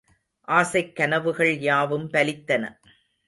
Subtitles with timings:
[0.47, 2.63] ஆசைக்கனவுகள் யாவும் பலித்தன.